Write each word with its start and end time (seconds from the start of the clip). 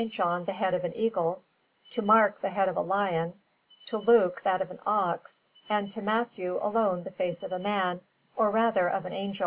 John 0.09 0.45
the 0.45 0.53
head 0.53 0.73
of 0.73 0.83
an 0.83 0.97
eagle, 0.97 1.43
to 1.91 2.01
Mark 2.01 2.41
the 2.41 2.49
head 2.49 2.67
of 2.67 2.75
a 2.75 2.81
lion, 2.81 3.35
to 3.85 3.99
Luke 3.99 4.41
that 4.43 4.59
of 4.59 4.71
an 4.71 4.79
ox, 4.83 5.45
and 5.69 5.91
to 5.91 6.01
Matthew 6.01 6.57
alone 6.59 7.03
the 7.03 7.11
face 7.11 7.43
of 7.43 7.51
a 7.51 7.59
man, 7.59 8.01
or 8.35 8.49
rather, 8.49 8.89
of 8.89 9.05
an 9.05 9.13
angel. 9.13 9.39